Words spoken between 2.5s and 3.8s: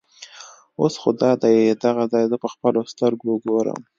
خپلو سترګو ګورم.